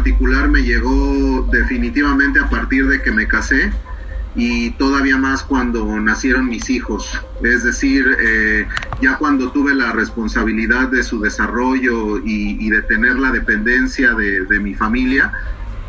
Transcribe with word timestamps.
particular 0.00 0.48
me 0.48 0.62
llegó 0.62 1.46
definitivamente 1.52 2.40
a 2.40 2.48
partir 2.48 2.86
de 2.86 3.02
que 3.02 3.10
me 3.10 3.28
casé 3.28 3.70
y 4.34 4.70
todavía 4.70 5.18
más 5.18 5.42
cuando 5.42 5.84
nacieron 6.00 6.46
mis 6.46 6.70
hijos. 6.70 7.12
Es 7.42 7.64
decir, 7.64 8.06
eh, 8.18 8.66
ya 9.02 9.18
cuando 9.18 9.52
tuve 9.52 9.74
la 9.74 9.92
responsabilidad 9.92 10.88
de 10.88 11.02
su 11.02 11.20
desarrollo 11.20 12.16
y, 12.24 12.70
de 12.70 12.80
tener 12.82 13.18
la 13.18 13.30
dependencia 13.30 14.14
de, 14.14 14.58
mi 14.58 14.74
familia, 14.74 15.30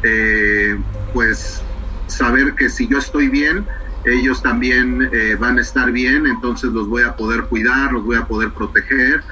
eh, 0.03 0.77
pues 1.13 1.63
saber 2.07 2.55
que 2.55 2.69
si 2.69 2.89
yo 2.89 2.97
estoy 2.97 3.29
bien, 3.29 3.65
ellos 4.03 4.41
también 4.41 5.09
eh, 5.13 5.37
van 5.39 5.57
a 5.57 5.61
estar 5.61 5.89
bien, 5.89 6.25
entonces 6.25 6.69
los 6.71 6.89
voy 6.89 7.03
a 7.03 7.15
poder 7.15 7.43
cuidar, 7.43 7.93
los 7.93 8.03
voy 8.03 8.17
a 8.17 8.25
poder 8.25 8.51
proteger 8.51 9.23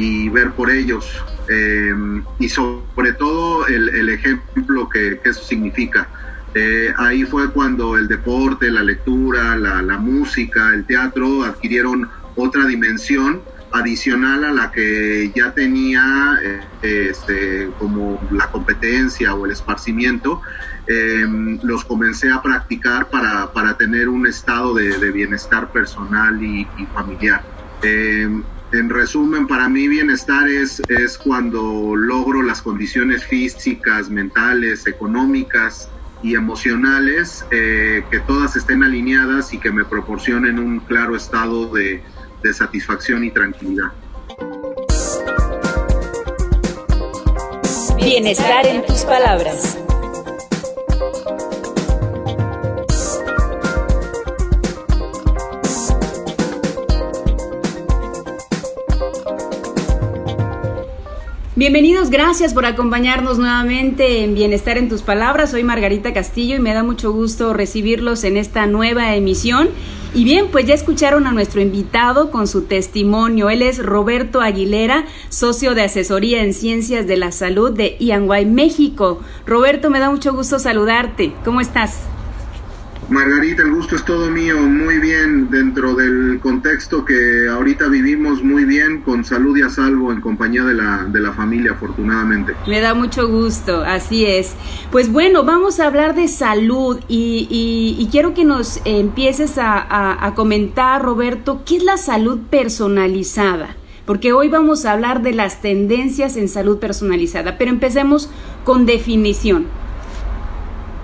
y 0.00 0.28
ver 0.28 0.50
por 0.52 0.70
ellos. 0.70 1.22
y 2.38 2.48
sobre 2.48 3.12
todo 3.18 3.66
el, 3.66 4.08
ejemplo 4.08 4.88
que 4.88 5.20
eso 5.24 5.42
significa 5.42 6.08
eh, 6.54 6.92
ahí 6.96 7.24
fue 7.24 7.50
cuando 7.52 7.96
el 7.96 8.08
deporte, 8.08 8.70
la 8.70 8.82
lectura, 8.82 9.56
la, 9.56 9.98
música, 9.98 10.74
el 10.74 10.84
teatro 10.84 11.44
adquirieron 11.44 12.08
otra 12.34 12.66
dimensión 12.66 13.42
adicional 13.72 14.44
a 14.44 14.52
la 14.52 14.72
que 14.72 15.30
ya 15.34 15.52
tenía 15.52 16.02
eh, 16.42 17.08
este, 17.08 17.70
como 17.78 18.20
la 18.32 18.48
competencia 18.48 19.32
o 19.34 19.46
el 19.46 19.52
esparcimiento, 19.52 20.42
em, 20.88 21.60
los 21.62 21.84
comencé 21.84 22.32
a 22.32 22.42
practicar 22.42 23.10
para, 23.10 23.52
para 23.52 23.76
tener 23.76 24.08
un 24.08 24.26
estado 24.26 24.74
de, 24.74 25.12
bienestar 25.12 25.70
personal 25.70 26.42
y, 26.42 26.66
familiar. 26.92 27.44
En 28.72 28.88
resumen, 28.88 29.46
para 29.46 29.68
mí 29.68 29.88
bienestar 29.88 30.48
es, 30.48 30.80
es 30.88 31.18
cuando 31.18 31.96
logro 31.96 32.42
las 32.42 32.62
condiciones 32.62 33.24
físicas, 33.24 34.08
mentales, 34.08 34.86
económicas, 34.86 35.88
y 36.22 36.34
emocionales, 36.34 37.44
eh, 37.50 38.02
que 38.10 38.20
todas 38.20 38.56
estén 38.56 38.82
alineadas 38.82 39.52
y 39.52 39.58
que 39.58 39.70
me 39.70 39.84
proporcionen 39.84 40.58
un 40.58 40.80
claro 40.80 41.16
estado 41.16 41.72
de, 41.72 42.02
de 42.42 42.54
satisfacción 42.54 43.24
y 43.24 43.30
tranquilidad. 43.30 43.92
Bienestar 47.96 48.66
en 48.66 48.84
tus 48.84 49.02
palabras. 49.02 49.78
Bienvenidos, 61.60 62.08
gracias 62.08 62.54
por 62.54 62.64
acompañarnos 62.64 63.38
nuevamente 63.38 64.24
en 64.24 64.34
Bienestar 64.34 64.78
en 64.78 64.88
tus 64.88 65.02
Palabras. 65.02 65.50
Soy 65.50 65.62
Margarita 65.62 66.14
Castillo 66.14 66.56
y 66.56 66.58
me 66.58 66.72
da 66.72 66.82
mucho 66.82 67.12
gusto 67.12 67.52
recibirlos 67.52 68.24
en 68.24 68.38
esta 68.38 68.66
nueva 68.66 69.14
emisión. 69.14 69.68
Y 70.14 70.24
bien, 70.24 70.46
pues 70.50 70.64
ya 70.64 70.72
escucharon 70.72 71.26
a 71.26 71.32
nuestro 71.32 71.60
invitado 71.60 72.30
con 72.30 72.48
su 72.48 72.62
testimonio. 72.62 73.50
Él 73.50 73.60
es 73.60 73.76
Roberto 73.76 74.40
Aguilera, 74.40 75.04
socio 75.28 75.74
de 75.74 75.82
asesoría 75.82 76.42
en 76.42 76.54
ciencias 76.54 77.06
de 77.06 77.18
la 77.18 77.30
salud 77.30 77.70
de 77.70 77.94
Ianguay, 78.00 78.46
México. 78.46 79.20
Roberto, 79.44 79.90
me 79.90 80.00
da 80.00 80.08
mucho 80.08 80.32
gusto 80.32 80.58
saludarte. 80.58 81.34
¿Cómo 81.44 81.60
estás? 81.60 82.09
Margarita, 83.10 83.62
el 83.62 83.72
gusto 83.72 83.96
es 83.96 84.04
todo 84.04 84.30
mío, 84.30 84.56
muy 84.62 84.98
bien 85.00 85.50
dentro 85.50 85.96
del 85.96 86.38
contexto 86.40 87.04
que 87.04 87.48
ahorita 87.48 87.88
vivimos 87.88 88.44
muy 88.44 88.64
bien, 88.64 89.00
con 89.02 89.24
salud 89.24 89.56
y 89.56 89.62
a 89.62 89.68
salvo 89.68 90.12
en 90.12 90.20
compañía 90.20 90.62
de 90.62 90.74
la, 90.74 91.04
de 91.04 91.18
la 91.18 91.32
familia, 91.32 91.72
afortunadamente. 91.72 92.54
Me 92.68 92.80
da 92.80 92.94
mucho 92.94 93.26
gusto, 93.26 93.82
así 93.82 94.24
es. 94.26 94.54
Pues 94.92 95.10
bueno, 95.10 95.42
vamos 95.42 95.80
a 95.80 95.86
hablar 95.86 96.14
de 96.14 96.28
salud 96.28 97.00
y, 97.08 98.08
quiero 98.12 98.32
que 98.32 98.44
nos 98.44 98.80
empieces 98.84 99.58
a, 99.58 100.24
a 100.24 100.34
comentar, 100.36 101.02
Roberto, 101.02 101.62
¿qué 101.66 101.78
es 101.78 101.82
la 101.82 101.96
salud 101.96 102.38
personalizada? 102.48 103.76
Porque 104.06 104.32
hoy 104.32 104.48
vamos 104.48 104.84
a 104.84 104.92
hablar 104.92 105.22
de 105.22 105.32
las 105.32 105.60
tendencias 105.60 106.36
en 106.36 106.48
salud 106.48 106.78
personalizada, 106.78 107.58
pero 107.58 107.72
empecemos 107.72 108.30
con 108.64 108.86
definición. 108.86 109.79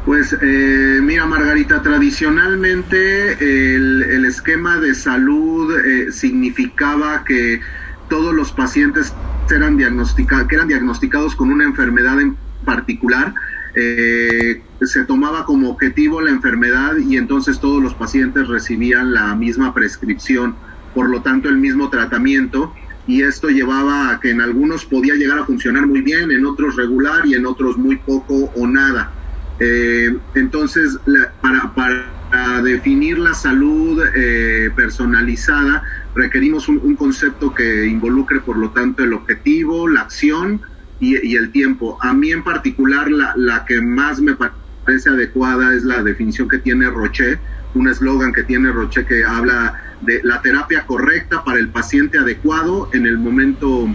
Pues 0.06 0.37
eh, 0.41 1.00
mira, 1.03 1.27
Margarita, 1.27 1.83
tradicionalmente 1.83 3.33
el, 3.75 4.25
esquema 4.25 4.78
de 4.78 4.94
salud 4.94 5.77
eh, 5.84 6.12
significaba 6.12 7.25
que 7.25 7.61
todos 8.09 8.33
los 8.33 8.53
pacientes 8.53 9.17
eran 9.50 9.77
diagnosticados, 9.77 10.47
que 10.47 10.55
eran 10.55 10.69
diagnosticados 10.69 11.34
con 11.34 11.50
una 11.50 11.65
enfermedad 11.65 12.21
en 12.21 12.37
particular. 12.65 13.34
Eh, 13.75 14.62
se 14.81 15.05
tomaba 15.06 15.44
como 15.44 15.71
objetivo 15.71 16.21
la 16.21 16.31
enfermedad 16.31 16.93
y 16.99 17.17
entonces 17.17 17.59
todos 17.59 17.83
los 17.83 17.94
pacientes 17.94 18.47
recibían 18.47 19.12
la 19.12 19.34
misma 19.34 19.75
prescripción, 19.75 20.55
por 20.94 21.11
lo 21.11 21.21
tanto 21.23 21.49
el 21.49 21.56
mismo 21.56 21.91
tratamiento 21.91 22.73
y 23.09 23.23
esto 23.23 23.49
llevaba 23.49 24.12
a 24.12 24.21
que 24.21 24.31
en 24.31 24.41
algunos 24.41 24.84
podía 24.84 25.15
llegar 25.15 25.41
a 25.41 25.47
funcionar 25.47 25.84
muy 25.88 26.03
bien, 26.03 26.31
en 26.31 26.47
otros 26.47 26.77
regular 26.77 27.27
y 27.27 27.34
en 27.34 27.44
otros 27.44 27.77
muy 27.77 27.97
poco 27.97 28.53
o 28.55 28.69
nada. 28.69 29.16
Eh, 29.59 30.17
entonces, 30.34 30.99
para, 31.41 31.75
para, 31.75 32.17
definir 32.62 33.19
la 33.19 33.33
salud 33.33 34.03
eh, 34.15 34.71
personalizada, 34.77 35.83
requerimos 36.15 36.69
un, 36.69 36.97
concepto 36.97 37.55
que 37.55 37.87
involucre, 37.87 38.41
por 38.41 38.59
lo 38.59 38.71
tanto, 38.71 39.05
el 39.05 39.15
objetivo, 39.15 39.89
la 39.89 40.03
acción 40.03 40.61
y, 41.00 41.37
el 41.37 41.50
tiempo. 41.50 41.97
A 42.03 42.12
mí 42.12 42.33
en 42.33 42.43
particular, 42.43 43.11
la, 43.11 43.33
la, 43.37 43.65
que 43.65 43.81
más 43.81 44.21
me 44.21 44.34
parece 44.34 45.09
adecuada 45.09 45.75
es 45.75 45.84
la 45.84 46.03
definición 46.03 46.49
que 46.49 46.59
tiene 46.59 46.91
Roche, 46.91 47.38
un 47.75 47.88
eslogan 47.88 48.33
que 48.33 48.43
tiene 48.43 48.71
Roche 48.71 49.06
que 49.06 49.25
habla 49.25 49.81
de 50.03 50.21
la 50.23 50.43
terapia 50.43 50.84
correcta 50.87 51.43
para 51.44 51.59
el 51.59 51.69
paciente 51.69 52.19
adecuado 52.19 52.91
en 52.93 53.06
el 53.06 53.17
momento 53.19 53.87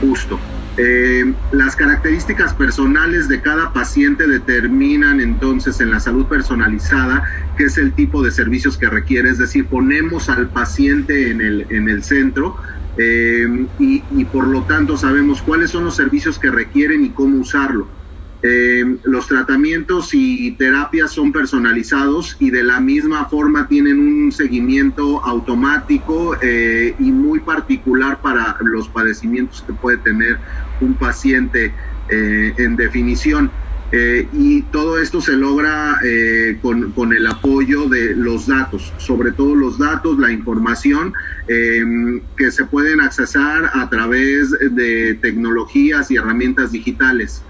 justo. 0.00 0.40
Eh, 0.76 1.24
las 1.50 1.76
características 1.76 2.54
personales 2.54 3.28
de 3.28 3.42
cada 3.42 3.72
paciente 3.72 4.26
determinan 4.26 5.20
entonces 5.20 5.80
en 5.80 5.90
la 5.90 6.00
salud 6.00 6.26
personalizada 6.28 7.22
qué 7.56 7.64
es 7.64 7.76
el 7.76 7.94
tipo 7.94 8.22
de 8.22 8.30
servicios 8.30 8.78
que 8.78 8.88
requiere, 8.88 9.30
es 9.30 9.38
decir, 9.38 9.68
ponemos 9.68 10.28
al 10.28 10.50
paciente 10.52 11.30
en 11.30 11.40
el, 11.40 11.66
en 11.70 11.88
el 11.88 12.02
centro 12.02 12.56
eh, 12.96 13.46
y, 13.78 14.06
y 14.10 14.24
por 14.26 14.46
lo 14.46 14.64
tanto 14.66 14.96
sabemos 14.96 15.42
cuáles 15.42 15.70
son 15.70 15.84
los 15.84 15.96
servicios 15.96 16.38
que 16.38 16.50
requieren 16.50 17.04
y 17.04 17.12
cómo 17.12 17.38
usarlo. 17.38 17.99
Eh, 18.42 18.96
los 19.04 19.26
tratamientos 19.26 20.14
y 20.14 20.52
terapias 20.52 21.12
son 21.12 21.30
personalizados 21.30 22.36
y 22.40 22.50
de 22.50 22.62
la 22.62 22.80
misma 22.80 23.26
forma 23.26 23.68
tienen 23.68 23.98
un 23.98 24.32
seguimiento 24.32 25.22
automático 25.22 26.34
eh, 26.40 26.94
y 26.98 27.12
muy 27.12 27.40
particular 27.40 28.22
para 28.22 28.56
los 28.62 28.88
padecimientos 28.88 29.62
que 29.66 29.74
puede 29.74 29.98
tener 29.98 30.38
un 30.80 30.94
paciente 30.94 31.74
eh, 32.08 32.54
en 32.56 32.76
definición. 32.76 33.50
y 33.92 34.62
todo 34.70 35.00
esto 35.00 35.20
se 35.20 35.32
logra 35.32 35.98
con, 36.62 36.92
con, 36.92 37.12
el 37.12 37.26
apoyo 37.26 37.88
de 37.88 38.14
los 38.14 38.46
datos, 38.46 38.92
sobre 38.98 39.32
todo 39.32 39.56
los 39.56 39.78
datos, 39.78 40.16
la 40.16 40.30
información 40.30 41.12
que 41.48 42.50
se 42.52 42.64
pueden 42.66 43.00
accesar 43.00 43.68
a 43.74 43.90
través 43.90 44.50
de 44.50 45.18
tecnologías 45.20 46.08
y 46.12 46.16
herramientas 46.18 46.70
digitales. 46.70 47.42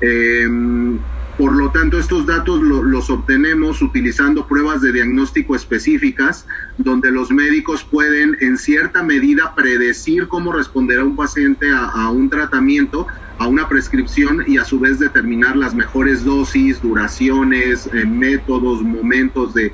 Em, 0.00 0.98
por 1.38 1.54
lo 1.54 1.70
tanto, 1.70 2.00
estos 2.00 2.26
datos 2.26 2.60
los 2.60 3.10
obtenemos 3.10 3.80
utilizando 3.80 4.44
pruebas 4.48 4.80
de 4.80 4.92
diagnóstico 4.92 5.54
específicas, 5.54 6.44
donde 6.78 7.12
los 7.12 7.30
médicos 7.30 7.84
pueden 7.84 8.36
en 8.40 8.58
cierta 8.58 9.04
medida 9.04 9.54
predecir 9.54 10.26
cómo 10.26 10.52
responderá 10.52 11.04
un 11.04 11.14
paciente 11.14 11.68
a, 11.70 12.10
un 12.10 12.28
tratamiento, 12.28 13.06
a 13.38 13.46
una 13.46 13.68
prescripción 13.68 14.42
y 14.48 14.58
a 14.58 14.64
su 14.64 14.80
vez 14.80 14.98
determinar 14.98 15.54
las 15.56 15.76
mejores 15.76 16.24
dosis, 16.24 16.82
duraciones, 16.82 17.88
eh, 17.92 18.04
métodos, 18.04 18.82
momentos 18.82 19.54
de, 19.54 19.72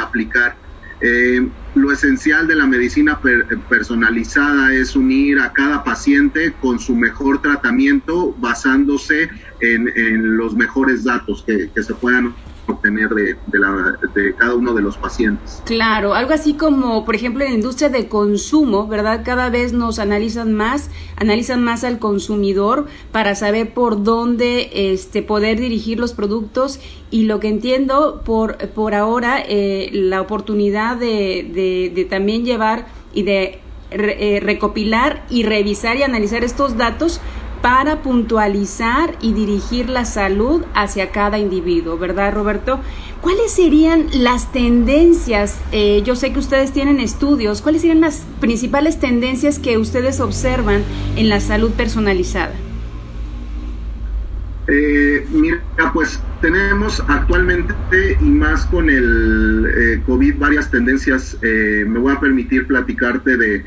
aplicar. 0.00 0.56
Eh, 1.02 1.46
lo 1.74 1.92
esencial 1.92 2.46
de 2.46 2.54
la 2.54 2.66
medicina 2.66 3.20
personalizada 3.68 4.72
es 4.72 4.94
unir 4.96 5.40
a 5.40 5.52
cada 5.52 5.84
paciente 5.84 6.54
con 6.62 6.78
su 6.78 6.94
mejor 6.94 7.42
tratamiento 7.42 8.32
basándose 8.38 9.28
en, 9.64 10.36
los 10.36 10.54
mejores 10.54 11.04
datos 11.04 11.44
que, 11.46 11.70
se 11.82 11.94
puedan 11.94 12.34
obtener 12.66 13.10
de, 13.10 13.36
de, 14.14 14.34
cada 14.36 14.54
uno 14.54 14.72
de 14.72 14.80
los 14.80 14.96
pacientes. 14.96 15.62
Claro, 15.66 16.14
algo 16.14 16.32
así 16.32 16.54
como, 16.54 17.04
por 17.04 17.14
ejemplo, 17.14 17.44
en 17.44 17.50
la 17.50 17.56
industria 17.56 17.88
de 17.90 18.08
consumo, 18.08 18.86
¿verdad? 18.86 19.22
Cada 19.24 19.50
vez 19.50 19.72
nos 19.72 19.98
analizan 19.98 20.54
más, 20.54 20.90
analizan 21.16 21.62
más 21.62 21.84
al 21.84 21.98
consumidor 21.98 22.86
para 23.12 23.34
saber 23.34 23.74
por 23.74 24.02
dónde 24.02 24.70
este, 24.72 25.22
poder 25.22 25.60
dirigir 25.60 26.00
los 26.00 26.14
productos 26.14 26.80
y 27.10 27.24
lo 27.24 27.38
que 27.38 27.48
entiendo 27.48 28.22
por, 28.24 28.56
por 28.70 28.94
ahora, 28.94 29.42
eh, 29.46 29.90
la 29.92 30.20
oportunidad 30.20 30.96
de, 30.96 31.90
de, 31.94 32.04
también 32.06 32.44
llevar 32.44 32.86
y 33.12 33.22
de 33.22 33.60
eh, 33.90 34.40
recopilar 34.42 35.24
y 35.30 35.44
revisar 35.44 35.96
y 35.96 36.02
analizar 36.02 36.42
estos 36.42 36.76
datos 36.76 37.20
para 37.64 38.02
puntualizar 38.02 39.16
y 39.22 39.32
dirigir 39.32 39.88
la 39.88 40.04
salud 40.04 40.62
hacia 40.74 41.12
cada 41.12 41.38
individuo, 41.38 41.96
¿verdad, 41.96 42.34
Roberto? 42.34 42.78
¿Cuáles 43.22 43.52
serían 43.52 44.04
las 44.12 44.52
tendencias? 44.52 45.58
Eh, 45.72 46.02
yo 46.04 46.14
sé 46.14 46.34
que 46.34 46.40
ustedes 46.40 46.72
tienen 46.72 47.00
estudios. 47.00 47.62
¿Cuáles 47.62 47.80
serían 47.80 48.02
las 48.02 48.26
principales 48.38 49.00
tendencias 49.00 49.58
que 49.58 49.78
ustedes 49.78 50.20
observan 50.20 50.82
en 51.16 51.30
la 51.30 51.40
salud 51.40 51.70
personalizada? 51.70 52.52
Eh, 54.68 55.26
mira, 55.30 55.62
pues 55.94 56.20
tenemos 56.42 57.02
actualmente 57.08 57.74
y 58.20 58.24
más 58.24 58.66
con 58.66 58.90
el 58.90 59.72
eh, 59.74 60.02
COVID 60.04 60.36
varias 60.36 60.70
tendencias. 60.70 61.38
Eh, 61.40 61.86
me 61.88 61.98
voy 61.98 62.12
a 62.12 62.20
permitir 62.20 62.66
platicarte 62.66 63.38
de, 63.38 63.64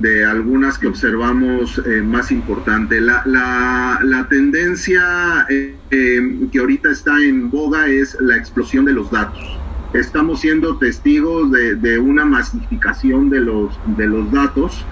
de 0.00 0.24
algunas 0.24 0.78
que 0.78 0.86
observamos 0.88 1.80
más 2.04 2.30
importante. 2.32 3.00
La, 3.00 3.22
la, 3.26 4.00
la 4.02 4.28
tendencia 4.28 5.46
que 5.50 6.58
ahorita 6.58 6.90
está 6.90 7.22
en 7.22 7.50
boga 7.50 7.88
es 7.88 8.16
la 8.20 8.36
explosión 8.36 8.84
de 8.84 8.92
los 8.92 9.10
datos. 9.10 9.60
Estamos 9.92 10.40
siendo 10.40 10.76
testigos 10.78 11.50
de, 11.52 11.76
de 11.76 11.98
una 11.98 12.24
masificación 12.24 13.30
de 13.30 13.40
los, 13.40 13.80
de 13.84 14.06
los 14.08 14.30
datos, 14.32 14.86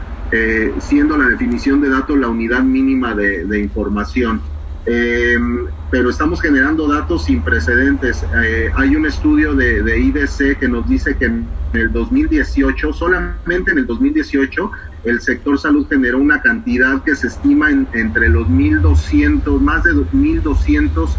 siendo 0.78 1.18
la 1.18 1.28
definición 1.28 1.80
de 1.80 1.88
datos 1.88 2.18
la 2.18 2.28
unidad 2.28 2.62
mínima 2.62 3.14
de, 3.14 3.44
de 3.44 3.58
información. 3.58 4.40
Pero 5.92 6.10
estamos 6.10 6.40
generando 6.40 6.88
datos 6.88 7.26
sin 7.26 7.42
precedentes. 7.42 8.24
Eh, 8.42 8.70
hay 8.74 8.96
un 8.96 9.06
estudio 9.06 9.54
de, 9.54 9.82
de, 9.82 10.00
IDC 10.00 10.58
que 10.58 10.66
nos 10.66 10.88
dice 10.88 11.16
que 11.16 11.26
en 11.26 11.46
el 11.74 11.92
2018, 11.92 12.94
solamente 12.94 13.70
en 13.70 13.78
el 13.78 13.86
2018, 13.86 14.70
el 15.04 15.20
sector 15.20 15.58
salud 15.58 15.86
generó 15.88 16.18
una 16.18 16.40
cantidad 16.40 17.02
que 17.04 17.14
se 17.14 17.26
estima 17.26 17.70
en, 17.70 17.86
entre 17.92 18.30
los 18.30 18.48
1.200, 18.48 19.60
más 19.60 19.84
de 19.84 19.92
1.200 19.92 21.10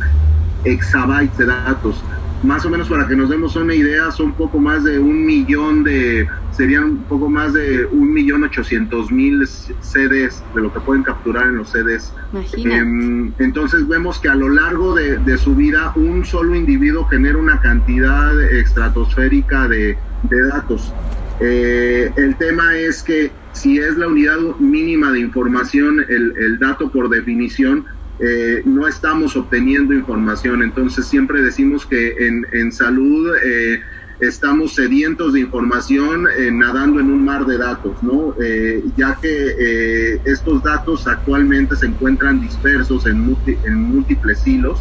exabytes 0.65 1.37
de 1.37 1.45
datos 1.45 2.03
más 2.43 2.65
o 2.65 2.69
menos 2.69 2.89
para 2.89 3.07
que 3.07 3.15
nos 3.15 3.29
demos 3.29 3.55
una 3.55 3.73
idea, 3.73 4.11
son 4.11 4.33
poco 4.33 4.59
más 4.59 4.83
de 4.83 4.99
un 4.99 5.25
millón 5.25 5.83
de, 5.83 6.27
serían 6.51 6.83
un 6.83 7.03
poco 7.03 7.29
más 7.29 7.53
de 7.53 7.85
un 7.85 8.13
millón 8.13 8.43
ochocientos 8.43 9.11
mil 9.11 9.47
CDs 9.47 10.43
de 10.53 10.61
lo 10.61 10.73
que 10.73 10.79
pueden 10.81 11.03
capturar 11.03 11.47
en 11.47 11.57
los 11.57 11.69
CDs. 11.69 12.13
Eh, 12.33 13.31
entonces 13.39 13.87
vemos 13.87 14.19
que 14.19 14.29
a 14.29 14.35
lo 14.35 14.49
largo 14.49 14.93
de, 14.93 15.17
de, 15.17 15.37
su 15.37 15.55
vida 15.55 15.93
un 15.95 16.25
solo 16.25 16.55
individuo 16.55 17.05
genera 17.05 17.37
una 17.37 17.61
cantidad 17.61 18.39
estratosférica 18.41 19.67
de, 19.67 19.97
de 20.23 20.47
datos. 20.47 20.93
Eh, 21.39 22.11
el 22.15 22.35
tema 22.35 22.75
es 22.75 23.03
que 23.03 23.31
si 23.53 23.77
es 23.77 23.97
la 23.97 24.07
unidad 24.07 24.37
mínima 24.59 25.11
de 25.11 25.19
información, 25.19 26.03
el, 26.09 26.33
el 26.37 26.59
dato 26.59 26.91
por 26.91 27.09
definición, 27.09 27.85
eh, 28.19 28.61
no 28.65 28.87
estamos 28.87 29.35
obteniendo 29.35 29.93
información. 29.93 30.63
Entonces 30.63 31.07
siempre 31.07 31.41
decimos 31.41 31.85
que 31.85 32.15
en, 32.27 32.45
en 32.53 32.71
salud 32.71 33.35
eh, 33.43 33.79
estamos 34.19 34.75
sedientos 34.75 35.33
de 35.33 35.41
información 35.41 36.27
eh, 36.37 36.51
nadando 36.51 36.99
en 36.99 37.11
un 37.11 37.23
mar 37.23 37.45
de 37.45 37.57
datos, 37.57 38.01
¿no? 38.03 38.35
Eh, 38.41 38.83
ya 38.95 39.17
que 39.21 39.55
eh, 39.59 40.21
estos 40.25 40.63
datos 40.63 41.07
actualmente 41.07 41.75
se 41.75 41.87
encuentran 41.87 42.39
dispersos 42.39 43.05
en, 43.05 43.35
en 43.63 43.75
múltiples 43.75 44.45
hilos. 44.47 44.79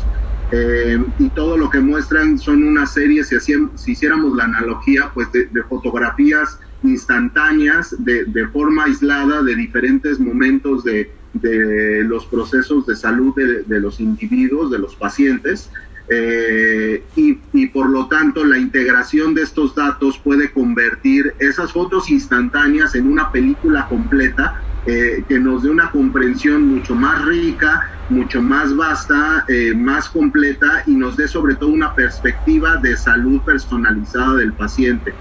y 1.18 1.30
todo 1.30 1.56
lo 1.56 1.70
que 1.70 1.80
muestran 1.80 2.38
son 2.38 2.62
una 2.62 2.84
serie, 2.84 3.24
si, 3.24 3.36
si 3.74 3.92
hiciéramos 3.92 4.36
la 4.36 4.44
analogía, 4.44 5.10
pues 5.14 5.32
de, 5.32 5.46
de 5.46 5.62
fotografías 5.62 6.58
instantáneas, 6.82 7.96
de, 7.98 8.26
de 8.26 8.46
forma 8.48 8.84
aislada, 8.84 9.42
de 9.42 9.54
diferentes 9.56 10.20
momentos 10.20 10.84
de, 10.84 11.10
de 11.34 12.04
los 12.04 12.26
procesos 12.26 12.86
de 12.86 12.96
salud 12.96 13.34
de, 13.34 13.80
los 13.80 14.00
individuos, 14.00 14.70
de 14.70 14.78
los 14.78 14.94
pacientes, 14.94 15.70
eh, 16.08 17.04
y, 17.16 17.38
y, 17.52 17.66
por 17.68 17.88
lo 17.88 18.08
tanto 18.08 18.44
la 18.44 18.58
integración 18.58 19.34
de 19.34 19.42
estos 19.42 19.74
datos 19.74 20.18
puede 20.18 20.50
convertir 20.50 21.32
esas 21.38 21.72
fotos 21.72 22.10
instantáneas 22.10 22.94
en 22.96 23.06
una 23.06 23.30
película 23.30 23.86
completa 23.88 24.60
eh, 24.84 25.22
que 25.28 25.38
nos 25.38 25.62
dé 25.62 25.70
una 25.70 25.92
comprensión 25.92 26.66
mucho 26.66 26.96
más 26.96 27.24
rica, 27.24 27.88
mucho 28.08 28.42
más 28.42 28.74
vasta, 28.74 29.44
eh, 29.46 29.74
más 29.76 30.08
completa 30.08 30.82
y 30.86 30.96
nos 30.96 31.16
dé 31.16 31.28
sobre 31.28 31.54
todo 31.54 31.70
una 31.70 31.94
perspectiva 31.94 32.78
de 32.78 32.96
salud 32.96 33.40
personalizada 33.42 34.34
del 34.34 34.52
paciente. 34.54 35.14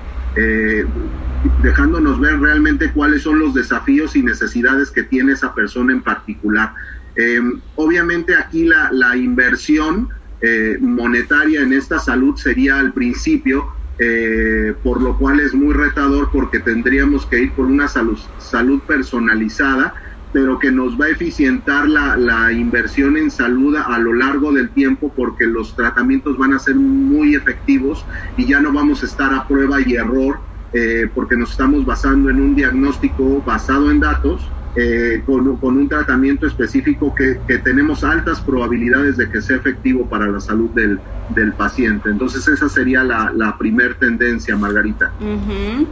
Dejándonos 1.62 2.20
ver 2.20 2.40
realmente 2.40 2.92
cuáles 2.92 3.24
son 3.24 3.40
los 3.40 3.54
desafíos 3.54 4.16
y 4.16 4.24
necesidades 4.24 4.92
que 4.92 5.04
tiene 5.04 5.34
esa 5.34 5.54
persona 5.54 5.94
en 5.94 6.02
particular. 6.02 6.74
Eh, 7.16 7.42
obviamente 7.76 8.36
aquí 8.36 8.66
la, 8.66 8.90
la 8.92 9.16
inversión 9.18 10.10
eh, 10.44 10.78
monetaria 10.80 11.62
en 11.62 11.72
esta 11.72 12.00
salud 12.00 12.36
sería 12.36 12.80
al 12.80 12.94
principio, 12.94 13.68
eh, 14.00 14.74
por 14.82 15.00
lo 15.00 15.16
cual 15.16 15.40
es 15.40 15.54
muy 15.54 15.72
retador 15.74 16.30
porque 16.32 16.60
tendríamos 16.60 17.28
que 17.28 17.44
ir 17.44 17.52
por 17.54 17.68
una 17.68 17.88
salud, 17.88 18.18
salud 18.40 18.82
personalizada, 18.88 19.94
pero 20.34 20.58
que 20.58 20.72
nos 20.72 21.00
va 21.00 21.06
a 21.06 21.10
eficientar 21.10 21.88
la, 21.88 22.18
la, 22.18 22.52
inversión 22.52 23.18
en 23.18 23.30
salud 23.30 23.76
a, 23.76 24.00
lo 24.00 24.14
largo 24.14 24.52
del 24.52 24.70
tiempo 24.70 25.14
porque 25.16 25.46
los 25.46 25.76
tratamientos 25.76 26.38
van 26.40 26.54
a 26.54 26.60
ser 26.60 26.76
muy 26.76 27.36
efectivos 27.36 28.04
y 28.36 28.48
ya 28.48 28.60
no 28.62 28.72
vamos 28.72 29.04
a 29.04 29.06
estar 29.06 29.32
a 29.34 29.48
prueba 29.48 29.80
y 29.82 29.94
error 29.94 30.40
eh, 30.74 31.10
porque 31.14 31.36
nos 31.36 31.52
estamos 31.52 31.86
basando 31.86 32.30
en 32.30 32.42
un 32.42 32.56
diagnóstico 32.56 33.42
basado 33.46 33.92
en 33.92 34.00
datos, 34.00 34.42
eh, 34.76 35.22
con, 35.26 35.58
con, 35.58 35.78
un 35.78 35.90
tratamiento 35.90 36.48
específico 36.48 37.14
que, 37.14 37.38
que, 37.46 37.58
tenemos 37.58 38.06
altas 38.06 38.40
probabilidades 38.40 39.18
de 39.18 39.30
que 39.30 39.42
sea 39.42 39.58
efectivo 39.58 40.08
para 40.08 40.28
la 40.28 40.40
salud 40.40 40.70
del, 40.70 40.98
del 41.36 41.52
paciente. 41.52 42.10
Entonces 42.10 42.48
esa 42.48 42.70
sería 42.70 43.04
la, 43.04 43.34
la 43.36 43.58
primer 43.58 43.96
tendencia, 43.96 44.56
Margarita. 44.56 45.12
Uh 45.20 45.26
-huh. 45.26 45.88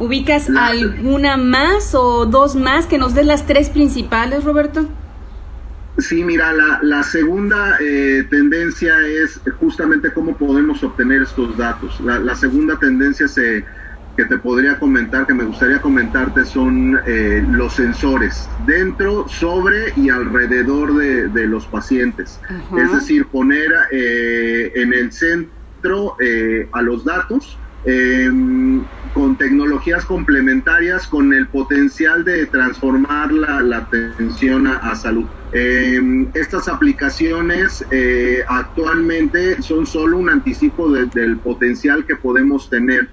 ¿Ubicas 0.00 0.48
la, 0.48 0.66
alguna 0.66 1.36
más 1.36 1.94
o 1.94 2.26
dos 2.26 2.56
más 2.56 2.86
que 2.86 2.98
nos 2.98 3.14
den 3.14 3.28
las 3.28 3.46
tres 3.46 3.68
principales, 3.68 4.42
Roberto? 4.42 4.88
Sí, 5.98 6.22
mira, 6.22 6.52
la, 6.52 6.78
la 6.82 7.02
segunda 7.02 7.76
eh, 7.80 8.24
tendencia 8.30 8.94
es 9.06 9.40
justamente 9.58 10.12
cómo 10.12 10.36
podemos 10.36 10.82
obtener 10.84 11.22
estos 11.22 11.56
datos. 11.56 12.00
La, 12.00 12.20
la 12.20 12.36
segunda 12.36 12.76
tendencia 12.78 13.26
se, 13.26 13.64
que 14.18 14.24
te 14.24 14.36
podría 14.36 14.80
comentar, 14.80 15.28
que 15.28 15.32
me 15.32 15.44
gustaría 15.44 15.80
comentarte, 15.80 16.44
son 16.44 16.98
eh, 17.06 17.40
los 17.52 17.74
sensores 17.74 18.48
dentro, 18.66 19.28
sobre 19.28 19.92
y 19.94 20.10
alrededor 20.10 20.96
de, 20.96 21.28
de 21.28 21.46
los 21.46 21.66
pacientes. 21.66 22.40
Uh 22.50 22.74
-huh. 22.74 22.82
Es 22.84 22.92
decir, 22.94 23.26
poner 23.26 23.70
eh, 23.92 24.72
en 24.74 24.92
el 24.92 25.12
centro 25.12 26.16
eh, 26.18 26.68
a 26.72 26.82
los 26.82 27.04
datos 27.04 27.56
em, 27.84 28.82
con 29.14 29.38
tecnologías 29.38 30.04
complementarias, 30.04 31.06
con 31.06 31.32
el 31.32 31.46
potencial 31.46 32.24
de 32.24 32.46
transformar 32.46 33.30
la, 33.32 33.60
la 33.60 33.76
atención 33.84 34.66
a, 34.66 34.78
a 34.78 34.96
salud. 34.96 35.26
Eh, 35.52 36.00
estas 36.34 36.66
aplicaciones 36.68 37.84
eh, 37.92 38.42
actualmente 38.48 39.62
son 39.62 39.86
solo 39.86 40.18
un 40.18 40.28
anticipo 40.28 40.90
de, 40.90 41.06
del 41.06 41.38
potencial 41.38 42.04
que 42.04 42.16
podemos 42.16 42.68
tener 42.68 43.08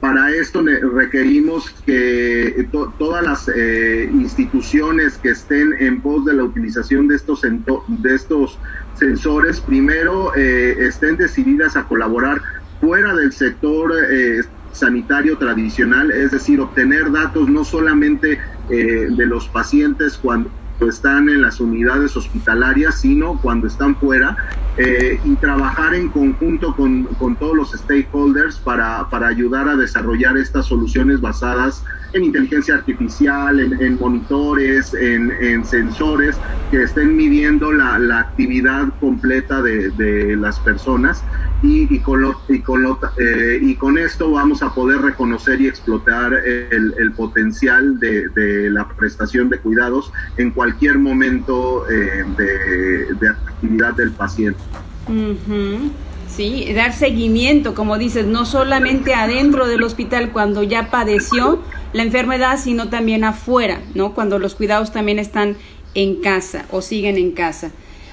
para 0.00 0.30
esto 0.30 0.62
requerimos 0.94 1.70
que 1.84 2.68
to 2.70 2.94
todas 2.98 3.24
las 3.24 3.50
eh, 3.54 4.08
instituciones 4.12 5.18
que 5.18 5.30
estén 5.30 5.74
en 5.80 6.00
pos 6.00 6.24
de 6.24 6.34
la 6.34 6.44
utilización 6.44 7.08
de 7.08 7.16
estos, 7.16 7.42
de 7.42 8.14
estos 8.14 8.58
sensores, 8.94 9.60
primero 9.60 10.34
eh, 10.36 10.76
estén 10.86 11.16
decididas 11.16 11.76
a 11.76 11.84
colaborar 11.84 12.40
fuera 12.80 13.14
del 13.14 13.32
sector 13.32 13.92
eh, 14.10 14.42
sanitario 14.72 15.36
tradicional, 15.38 16.10
es 16.10 16.30
decir, 16.30 16.60
obtener 16.60 17.10
datos 17.10 17.48
no 17.48 17.64
solamente 17.64 18.38
eh, 18.70 19.08
de 19.10 19.26
los 19.26 19.48
pacientes 19.48 20.16
cuando 20.16 20.50
están 20.86 21.28
en 21.28 21.42
las 21.42 21.60
unidades 21.60 22.16
hospitalarias, 22.16 23.00
sino 23.00 23.40
cuando 23.40 23.66
están 23.66 23.96
fuera, 23.96 24.36
eh, 24.76 25.18
y 25.24 25.34
trabajar 25.36 25.94
en 25.94 26.08
conjunto 26.08 26.74
con, 26.76 27.04
con 27.16 27.36
todos 27.36 27.56
los 27.56 27.72
stakeholders 27.72 28.58
para, 28.60 29.08
para, 29.10 29.26
ayudar 29.26 29.68
a 29.68 29.74
desarrollar 29.74 30.36
estas 30.36 30.66
soluciones 30.66 31.20
basadas 31.20 31.82
en 32.12 32.24
inteligencia 32.24 32.74
artificial, 32.74 33.60
en, 33.60 33.80
en 33.80 33.98
monitores, 33.98 34.94
en, 34.94 35.32
en, 35.40 35.64
sensores 35.64 36.36
que 36.70 36.82
estén 36.82 37.16
midiendo 37.16 37.72
la, 37.72 37.98
la 37.98 38.20
actividad 38.20 38.88
completa 39.00 39.60
de, 39.62 39.90
de, 39.90 40.36
las 40.36 40.58
personas 40.60 41.22
y, 41.62 41.92
y, 41.94 42.00
con 42.00 42.22
lo, 42.22 42.40
y, 42.48 42.60
con 42.60 42.82
lo, 42.82 42.98
eh, 43.18 43.58
y, 43.60 43.74
con 43.74 43.98
esto 43.98 44.30
vamos 44.30 44.62
a 44.62 44.74
poder 44.74 45.00
reconocer 45.00 45.60
y 45.60 45.66
explotar 45.66 46.32
el, 46.34 46.94
el 46.98 47.12
potencial 47.12 47.98
de, 47.98 48.28
de, 48.28 48.70
la 48.70 48.88
prestación 48.88 49.48
de 49.48 49.58
cuidados 49.58 50.12
en 50.36 50.50
cualquier 50.50 50.98
momento 50.98 51.88
eh, 51.90 52.24
de, 52.36 53.14
de, 53.14 53.28
actividad 53.28 53.94
del 53.94 54.12
paciente. 54.12 54.60
Uh 55.08 55.34
-huh. 55.48 55.90
Sí, 56.28 56.72
dar 56.74 56.92
seguimiento, 56.92 57.74
como 57.74 57.98
dices, 57.98 58.26
no 58.26 58.44
solamente 58.44 59.14
adentro 59.14 59.66
del 59.66 59.82
hospital 59.82 60.30
cuando 60.30 60.62
ya 60.62 60.90
padeció 60.90 61.60
la 61.92 62.02
enfermedad, 62.02 62.58
sino 62.58 62.88
también 62.88 63.24
afuera, 63.24 63.80
¿no? 63.94 64.14
Cuando 64.14 64.38
los 64.38 64.54
cuidados 64.54 64.92
también 64.92 65.18
están 65.18 65.56
en 65.94 66.20
casa 66.20 66.64
o 66.70 66.82
siguen 66.82 67.16
en 67.16 67.32
casa. 67.32 67.70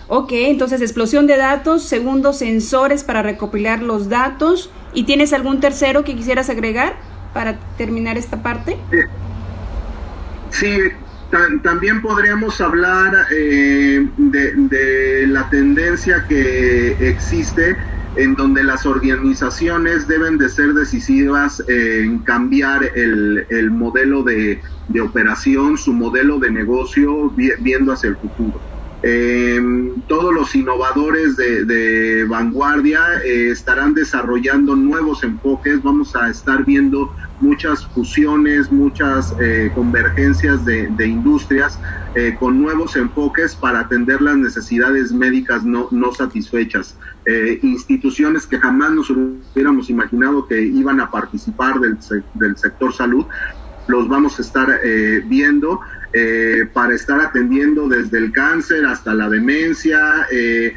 Ok, 0.08 0.32
entonces 0.34 0.82
explosión 0.82 1.26
de 1.26 1.38
datos, 1.38 1.84
segundo, 1.84 2.32
sensores 2.32 3.04
para 3.04 3.24
recopilar 3.24 3.82
los 3.82 4.08
datos. 4.08 4.70
¿Y 4.94 5.04
tienes 5.04 5.34
algún 5.34 5.60
tercero 5.60 6.04
que 6.04 6.16
quisieras 6.16 6.50
agregar 6.50 6.96
para 7.34 7.58
terminar 7.78 8.18
esta 8.18 8.42
parte? 8.42 8.78
Sí, 10.52 10.78
también 11.64 12.02
podríamos 12.02 12.62
hablar 12.62 13.28
eh, 13.32 14.08
de, 14.18 15.28
la 15.28 15.50
tendencia 15.50 16.24
que 16.30 17.10
existe 17.10 17.76
en 18.18 18.36
donde 18.36 18.64
las 18.64 18.86
organizaciones 18.86 20.08
deben 20.08 20.38
de 20.38 20.50
ser 20.50 20.74
decisivas 20.74 21.64
en 21.68 22.20
cambiar 22.20 22.84
el, 22.96 23.72
modelo 23.72 24.24
de, 24.24 24.62
operación, 25.02 25.78
su 25.78 25.94
modelo 25.94 26.40
de 26.40 26.52
negocio, 26.52 27.32
viendo 27.60 27.92
hacia 27.92 28.10
el 28.10 28.18
futuro. 28.18 28.60
Eh, 29.04 29.62
todos 30.08 30.34
los 30.34 30.56
innovadores 30.56 31.36
de, 31.38 32.26
vanguardia 32.28 33.02
eh, 33.24 33.50
estarán 33.52 33.94
desarrollando 33.94 34.76
nuevos 34.76 35.24
enfoques, 35.24 35.84
vamos 35.84 36.16
a 36.16 36.30
estar 36.30 36.66
viendo 36.66 37.14
muchas 37.40 37.86
fusiones, 37.88 38.72
muchas 38.72 39.36
eh, 39.40 39.72
convergencias 39.74 40.66
de, 40.66 40.90
industrias 41.06 41.80
eh, 42.16 42.36
con 42.40 42.62
nuevos 42.62 42.96
enfoques 42.96 43.56
para 43.56 43.82
atender 43.82 44.22
las 44.22 44.38
necesidades 44.38 45.12
médicas 45.12 45.64
no, 45.64 45.88
no 45.92 46.14
satisfechas. 46.14 46.98
instituciones 47.64 48.46
que 48.46 48.60
jamás 48.60 48.92
nos 48.92 49.10
hubiéramos 49.10 49.90
imaginado 49.90 50.48
que 50.48 50.62
iban 50.62 51.00
a 51.00 51.10
participar 51.10 51.80
del, 51.80 51.98
del 52.36 52.56
sector 52.56 52.94
salud, 52.94 53.26
los 53.88 54.08
vamos 54.08 54.38
a 54.40 54.42
estar 54.42 54.80
viendo 55.26 55.80
eh, 56.18 56.66
para 56.72 56.96
estar 56.96 57.20
atendiendo 57.20 57.90
desde 57.90 58.20
el 58.20 58.32
cáncer 58.32 58.86
hasta 58.86 59.14
la 59.14 59.28
demencia. 59.28 60.26
Eh, 60.32 60.74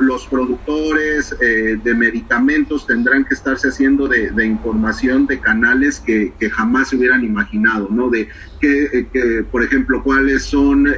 los 0.00 0.26
productores 0.26 1.34
eh, 1.40 1.78
de 1.82 1.94
medicamentos 1.94 2.86
tendrán 2.86 3.24
que 3.24 3.34
estarse 3.34 3.68
haciendo 3.68 4.06
de, 4.08 4.46
información 4.46 5.26
de 5.26 5.40
canales 5.40 6.00
que, 6.00 6.32
jamás 6.50 6.88
se 6.88 6.96
hubieran 6.96 7.24
imaginado, 7.24 7.88
¿no? 7.90 8.08
De 8.08 8.28
que, 8.60 9.44
por 9.50 9.62
ejemplo, 9.62 10.02
cuáles 10.02 10.44
son 10.44 10.88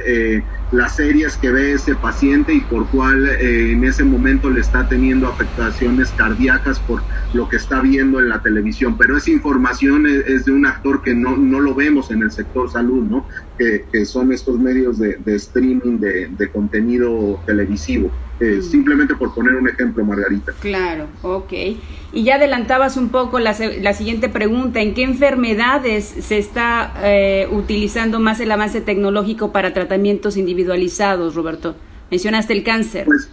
las 0.71 0.95
series 0.95 1.37
que 1.37 1.51
ve 1.51 1.73
ese 1.73 1.95
paciente 1.95 2.53
y 2.53 2.61
por 2.61 2.87
cuál 2.87 3.27
en 3.27 3.83
ese 3.83 4.03
momento 4.03 4.49
le 4.49 4.61
está 4.61 4.87
teniendo 4.87 5.27
afectaciones 5.27 6.09
cardíacas 6.11 6.79
por 6.79 7.01
lo 7.33 7.47
que 7.49 7.57
está 7.57 7.81
viendo 7.81 8.19
en 8.19 8.29
la 8.29 8.41
televisión. 8.41 8.97
Pero 8.97 9.17
esa 9.17 9.31
información 9.31 10.07
es, 10.07 10.45
de 10.45 10.51
un 10.51 10.65
actor 10.65 11.01
que 11.01 11.13
no, 11.13 11.37
no 11.37 11.59
lo 11.59 11.75
vemos 11.75 12.11
en 12.11 12.23
el 12.23 12.31
sector 12.31 12.71
salud, 12.71 13.03
¿no? 13.03 13.27
Que, 13.57 14.05
son 14.05 14.31
estos 14.31 14.59
medios 14.59 14.97
de, 14.97 15.19
streaming 15.25 15.99
de, 15.99 16.49
contenido 16.51 17.39
televisivo. 17.45 18.11
Eh. 18.41 18.59
Simplemente 18.63 19.13
por 19.13 19.35
poner 19.35 19.53
un 19.53 19.69
ejemplo, 19.69 20.03
Margarita. 20.03 20.51
Claro, 20.59 21.07
ok. 21.21 21.53
Y 22.11 22.23
ya 22.23 22.35
adelantabas 22.35 22.97
un 22.97 23.09
poco 23.09 23.39
la, 23.39 23.55
la 23.81 23.93
siguiente 23.93 24.29
pregunta, 24.29 24.81
¿en 24.81 24.95
qué 24.95 25.03
enfermedades 25.03 26.05
se 26.05 26.39
está 26.39 26.91
eh, 27.03 27.47
utilizando 27.51 28.19
más 28.19 28.39
el 28.39 28.51
avance 28.51 28.81
tecnológico 28.81 29.51
para 29.51 29.73
tratamientos 29.73 30.37
individualizados, 30.37 31.35
Roberto? 31.35 31.75
Mencionaste 32.09 32.53
el 32.53 32.63
cáncer. 32.63 33.05
Pues, 33.05 33.29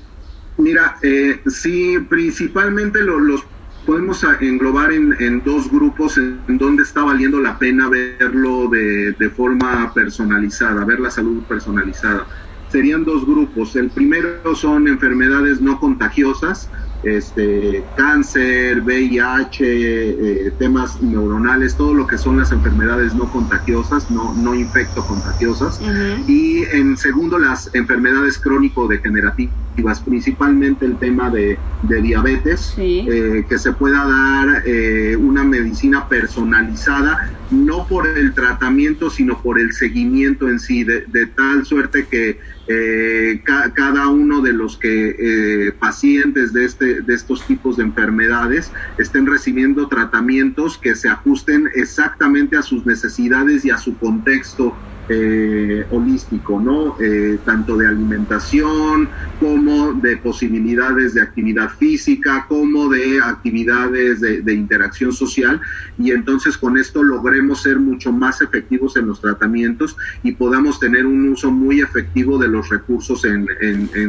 mira, 0.59 0.97
eh, 1.03 1.41
sí, 1.47 1.99
principalmente 2.11 3.01
los 3.01 3.43
podemos 3.87 4.23
englobar 4.43 4.93
en, 4.93 5.43
dos 5.43 5.71
grupos 5.71 6.19
en, 6.19 6.39
donde 6.59 6.83
está 6.83 7.03
valiendo 7.03 7.41
la 7.41 7.59
pena 7.59 7.89
verlo 7.89 8.69
de, 8.69 9.13
de, 9.13 9.31
forma 9.31 9.91
personalizada, 9.95 10.85
ver 10.85 11.01
la 11.01 11.11
salud 11.11 11.43
personalizada. 11.45 12.27
Serían 12.69 13.05
dos 13.05 13.27
grupos. 13.27 13.75
El 13.77 13.91
primero 13.91 14.55
son 14.55 14.89
enfermedades 14.89 15.61
no 15.61 15.79
contagiosas, 15.81 16.71
este, 17.03 17.85
cáncer, 17.97 18.81
VIH, 18.81 19.59
eh, 19.61 20.53
temas 20.59 21.01
neuronales, 21.01 21.77
todo 21.77 21.95
lo 21.95 22.07
que 22.07 22.19
son 22.19 22.39
las 22.39 22.51
enfermedades 22.51 23.15
no 23.15 23.31
contagiosas, 23.31 24.11
no, 24.11 24.35
no 24.35 24.55
infecto 24.55 25.07
contagiosas. 25.07 25.81
Y 26.27 26.65
en 26.73 26.97
segundo, 26.97 27.39
las 27.39 27.73
enfermedades 27.75 28.39
crónico-degenerativas, 28.39 30.01
principalmente 30.01 30.87
el 30.87 30.99
tema 30.99 31.31
de, 31.31 31.59
diabetes, 31.83 32.75
eh, 32.77 33.45
que 33.49 33.59
se 33.59 33.73
pueda 33.73 34.05
dar 34.05 34.63
eh, 34.67 35.17
una 35.17 35.45
medicina 35.45 36.09
personalizada, 36.09 37.31
no 37.51 37.87
por 37.87 38.07
el 38.09 38.35
tratamiento, 38.35 39.09
sino 39.09 39.41
por 39.41 39.61
el 39.61 39.73
seguimiento 39.73 40.49
en 40.49 40.59
sí, 40.59 40.83
de, 40.85 41.27
tal 41.37 41.65
suerte 41.65 42.07
que 42.07 42.41
cada 43.75 44.09
uno 44.09 44.43
de 44.43 44.53
los 44.53 44.77
que 44.77 45.73
pacientes 45.79 46.53
de 46.53 46.67
este 46.67 46.88
de, 46.95 47.15
estos 47.15 47.47
tipos 47.47 47.77
de 47.77 47.85
enfermedades 47.85 48.73
estén 48.97 49.27
recibiendo 49.27 49.89
tratamientos 49.89 50.79
que 50.79 50.95
se 50.95 51.09
ajusten 51.09 51.69
exactamente 51.75 52.57
a 52.57 52.63
sus 52.63 52.87
necesidades 52.87 53.65
y 53.65 53.71
a 53.71 53.79
su 53.79 53.99
contexto 53.99 54.79
eh, 55.11 55.87
holístico, 55.91 56.61
¿no? 56.61 56.97
Eh, 57.01 57.39
tanto 57.45 57.77
de 57.77 57.87
alimentación 57.87 59.09
como 59.41 59.95
de 59.95 60.17
posibilidades 60.19 61.15
de 61.15 61.23
actividad 61.23 61.71
física, 61.71 62.45
como 62.49 62.89
de 62.89 63.21
actividades 63.23 64.21
de, 64.21 64.53
interacción 64.53 65.13
social, 65.13 65.61
y 65.99 66.11
entonces 66.11 66.59
con 66.59 66.77
esto 66.77 67.03
logremos 67.03 67.63
ser 67.63 67.79
mucho 67.79 68.13
más 68.13 68.43
efectivos 68.43 68.97
en 68.97 69.07
los 69.07 69.21
tratamientos 69.21 69.97
y 70.23 70.33
podamos 70.33 70.81
tener 70.81 71.07
un 71.07 71.29
uso 71.29 71.51
muy 71.51 71.81
efectivo 71.81 72.39
de 72.39 72.49
los 72.49 72.69
recursos 72.69 73.25
en, 73.25 73.49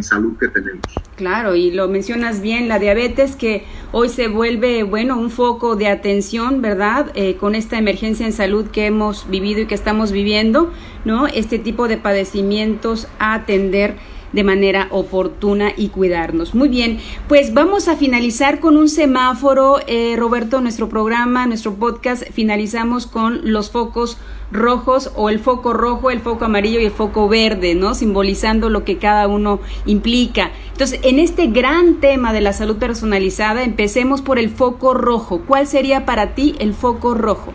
salud 0.03 0.37
que 0.37 0.47
tenemos. 0.47 0.81
Claro, 1.15 1.55
y 1.55 1.71
lo 1.71 1.87
mencionas 1.87 2.41
bien, 2.41 2.67
la 2.67 2.79
diabetes 2.79 3.35
que 3.35 3.63
hoy 3.91 4.09
se 4.09 4.27
vuelve, 4.27 4.83
bueno, 4.83 5.17
un 5.17 5.29
foco 5.29 5.75
de 5.75 5.87
atención, 5.87 6.61
¿verdad? 6.61 7.11
Eh, 7.15 7.35
con 7.35 7.55
esta 7.55 7.77
emergencia 7.77 8.25
en 8.25 8.33
salud 8.33 8.67
que 8.67 8.85
hemos 8.85 9.29
vivido 9.29 9.61
y 9.61 9.65
que 9.65 9.75
estamos 9.75 10.11
viviendo. 10.11 10.71
¿No? 11.05 11.27
Este 11.27 11.59
tipo 11.59 11.87
de 11.87 11.97
padecimientos 11.97 13.07
a 13.19 13.33
atender 13.33 13.95
de 14.33 14.43
manera 14.43 14.87
oportuna 14.91 15.71
y 15.75 15.89
cuidarnos. 15.89 16.53
Muy 16.53 16.69
bien, 16.69 16.99
pues 17.27 17.53
vamos 17.53 17.87
a 17.87 17.95
finalizar 17.95 18.59
con 18.59 18.77
un 18.77 18.89
semáforo, 18.89 19.77
eh, 19.87 20.15
Roberto, 20.17 20.61
nuestro 20.61 20.89
programa, 20.89 21.45
nuestro 21.45 21.73
podcast, 21.75 22.23
finalizamos 22.31 23.07
con 23.07 23.51
los 23.51 23.71
focos 23.71 24.17
rojos 24.51 25.11
o 25.15 25.29
el 25.29 25.39
foco 25.39 25.73
rojo, 25.73 26.09
el 26.09 26.21
foco 26.21 26.45
amarillo 26.45 26.79
y 26.79 26.85
el 26.85 26.91
foco 26.91 27.27
verde, 27.27 27.75
¿no? 27.75 27.93
Simbolizando 27.93 28.69
lo 28.69 28.83
que 28.83 28.97
cada 28.97 29.27
uno 29.27 29.59
implica. 29.85 30.51
Entonces, 30.71 30.99
en 31.03 31.19
este 31.19 31.47
gran 31.47 31.95
tema 31.95 32.33
de 32.33 32.41
la 32.41 32.53
salud 32.53 32.77
personalizada, 32.77 33.63
empecemos 33.63 34.21
por 34.21 34.39
el 34.39 34.49
foco 34.49 34.93
rojo. 34.93 35.41
¿Cuál 35.45 35.67
sería 35.67 36.05
para 36.05 36.33
ti 36.33 36.55
el 36.59 36.73
foco 36.73 37.13
rojo? 37.13 37.53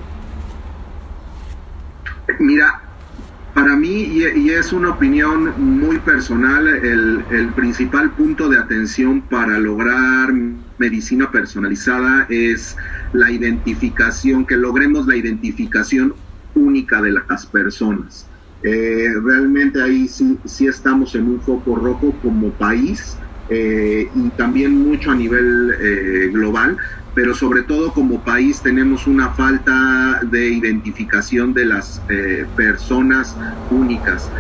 Mira, 2.39 2.84
para 3.55 3.77
mí, 3.77 4.09
y, 4.35 4.51
es 4.51 4.73
una 4.73 4.91
opinión 4.91 5.55
muy 5.57 5.99
personal, 6.01 6.67
el, 6.67 7.53
principal 7.55 8.11
punto 8.11 8.49
de 8.49 8.59
atención 8.59 9.23
para 9.23 9.59
lograr 9.59 10.33
medicina 10.79 11.31
personalizada 11.31 12.27
es 12.29 12.77
la 13.13 13.31
identificación, 13.31 14.45
que 14.45 14.57
logremos 14.57 15.07
la 15.07 15.17
identificación 15.17 16.15
única 16.57 17.01
de 17.01 17.13
las 17.13 17.47
personas. 17.47 18.27
Eh, 18.65 19.09
realmente 19.23 19.81
ahí 19.81 20.09
sí, 20.09 20.37
sí, 20.45 20.67
estamos 20.67 21.15
en 21.15 21.29
un 21.29 21.41
foco 21.41 21.77
rojo 21.77 22.13
como 22.23 22.51
país 22.53 23.17
eh, 23.49 24.11
y 24.15 24.31
también 24.31 24.83
mucho 24.83 25.11
a 25.11 25.15
nivel 25.15 25.75
eh, 25.79 26.31
global, 26.33 26.79
pero 27.15 27.35
sobre 27.35 27.63
todo 27.63 27.93
como 27.93 28.25
país 28.25 28.63
tenemos 28.63 29.07
una 29.07 29.29
falta 29.31 30.21
de 30.23 30.49
identificación 30.49 31.53
de 31.53 31.67
las 31.67 32.03
eh, 32.09 32.47
personas 32.57 33.37
únicas 33.71 34.31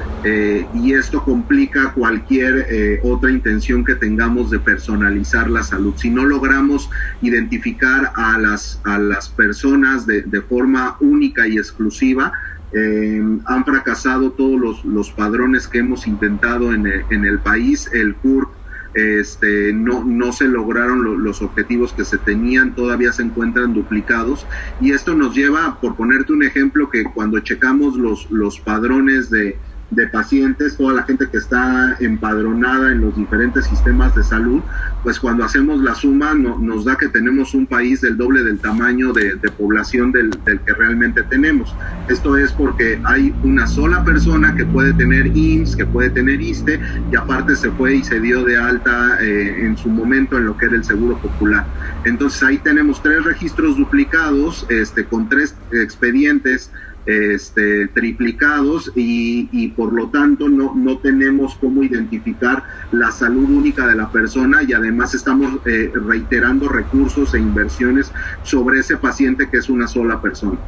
y 0.72 0.94
esto 0.94 1.22
complica 1.22 1.92
cualquier 1.92 3.00
otra 3.02 3.30
intención 3.30 3.84
que 3.84 3.94
tengamos 3.94 4.50
de 4.50 4.58
personalizar 4.58 5.50
la 5.50 5.62
salud. 5.62 5.92
Si 5.98 6.08
no 6.08 6.24
logramos 6.24 6.88
identificar 7.20 8.10
a 8.16 8.38
las, 8.38 8.80
a 8.84 8.98
las 8.98 9.28
personas 9.28 10.06
de, 10.06 10.40
forma 10.48 10.96
única 11.00 11.46
y 11.46 11.58
exclusiva, 11.58 12.32
han 12.72 13.64
fracasado 13.66 14.32
todos 14.32 14.58
los, 14.58 14.84
los, 14.86 15.10
padrones 15.10 15.68
que 15.68 15.80
hemos 15.80 16.06
intentado 16.06 16.72
en 16.72 16.86
el, 16.86 17.04
en 17.10 17.26
el 17.26 17.38
país. 17.40 17.90
El 17.92 18.14
CURP 18.14 18.48
este, 18.94 19.72
no, 19.74 20.04
no 20.04 20.32
se 20.32 20.46
lograron 20.46 21.22
los 21.22 21.42
objetivos 21.42 21.92
que 21.92 22.04
se 22.04 22.18
tenían, 22.18 22.74
todavía 22.74 23.12
se 23.12 23.22
encuentran 23.22 23.72
duplicados. 23.72 24.48
Y 24.78 24.92
esto 24.92 25.14
nos 25.14 25.34
lleva, 25.34 25.78
por 25.80 25.96
ponerte 25.96 26.32
un 26.32 26.44
ejemplo, 26.44 26.88
que 26.88 27.04
cuando 27.04 27.40
checamos 27.40 27.96
los, 27.96 28.26
los 28.30 28.60
padrones 28.60 29.30
de, 29.30 29.60
de 29.94 30.06
pacientes, 30.08 30.76
toda 30.76 30.94
la 30.94 31.02
gente 31.02 31.28
que 31.28 31.38
está 31.38 31.96
empadronada 32.00 32.92
en 32.92 33.00
los 33.00 33.16
diferentes 33.16 33.66
sistemas 33.66 34.14
de 34.14 34.22
salud, 34.22 34.60
pues 35.02 35.18
cuando 35.20 35.44
hacemos 35.44 35.80
la 35.80 35.94
suma 35.94 36.34
nos 36.34 36.84
da 36.84 36.96
que 36.96 37.08
tenemos 37.08 37.54
un 37.54 37.66
país 37.66 38.00
del 38.00 38.16
doble 38.16 38.42
del 38.42 38.58
tamaño 38.58 39.12
de, 39.12 39.36
población 39.58 40.12
del, 40.12 40.30
que 40.44 40.72
realmente 40.72 41.22
tenemos. 41.24 41.74
Esto 42.08 42.36
es 42.36 42.52
porque 42.52 43.00
hay 43.04 43.34
una 43.42 43.66
sola 43.66 44.04
persona 44.04 44.54
que 44.54 44.64
puede 44.64 44.92
tener 44.94 45.26
IMSS, 45.36 45.76
que 45.76 45.86
puede 45.86 46.10
tener 46.10 46.40
ISTE, 46.40 46.80
y 47.12 47.16
aparte 47.16 47.54
se 47.56 47.70
fue 47.72 47.96
y 47.96 48.04
se 48.04 48.20
dio 48.20 48.44
de 48.44 48.56
alta 48.56 49.18
eh, 49.20 49.66
en 49.66 49.76
su 49.76 49.88
momento 49.88 50.38
en 50.38 50.46
lo 50.46 50.56
que 50.56 50.66
era 50.66 50.76
el 50.76 50.84
Seguro 50.84 51.18
Popular. 51.18 51.66
Entonces 52.04 52.42
ahí 52.42 52.58
tenemos 52.58 53.02
tres 53.02 53.24
registros 53.24 53.76
duplicados, 53.76 54.66
este, 54.68 55.04
con 55.04 55.28
tres 55.28 55.54
expedientes 55.72 56.70
este, 57.06 57.88
triplicados 57.88 58.90
y, 58.94 59.68
por 59.76 59.92
lo 59.92 60.08
tanto 60.08 60.48
no, 60.48 60.74
no 60.74 60.98
tenemos 60.98 61.54
cómo 61.56 61.82
identificar 61.82 62.62
la 62.92 63.10
salud 63.10 63.48
única 63.48 63.86
de 63.86 63.94
la 63.94 64.10
persona 64.10 64.62
y 64.62 64.72
además 64.72 65.14
estamos 65.14 65.60
eh, 65.66 65.90
reiterando 65.94 66.68
recursos 66.68 67.34
e 67.34 67.38
inversiones 67.38 68.12
sobre 68.42 68.80
ese 68.80 68.96
paciente 68.96 69.48
que 69.50 69.58
es 69.58 69.68
una 69.68 69.86
sola 69.86 70.20
persona. 70.20 70.58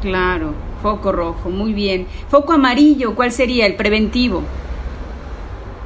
Claro, 0.00 0.52
foco 0.82 1.12
rojo, 1.12 1.50
muy 1.50 1.72
bien. 1.72 2.06
Foco 2.28 2.52
amarillo, 2.52 3.14
¿cuál 3.14 3.32
sería 3.32 3.66
el 3.66 3.74
preventivo? 3.74 4.42